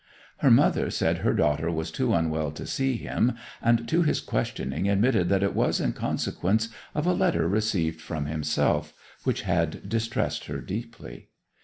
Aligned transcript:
Her 0.37 0.49
mother 0.49 0.89
said 0.89 1.19
her 1.19 1.35
daughter 1.35 1.69
was 1.69 1.91
too 1.91 2.11
unwell 2.15 2.49
to 2.53 2.65
see 2.65 2.97
him, 2.97 3.33
and 3.61 3.87
to 3.87 4.01
his 4.01 4.19
questioning 4.19 4.89
admitted 4.89 5.29
that 5.29 5.43
it 5.43 5.53
was 5.53 5.79
in 5.79 5.93
consequence 5.93 6.69
of 6.95 7.05
a 7.05 7.13
letter 7.13 7.47
received 7.47 8.01
from 8.01 8.25
himself; 8.25 8.95
which 9.25 9.43
had 9.43 9.87
distressed 9.87 10.45
her 10.45 10.59
deeply. 10.59 11.29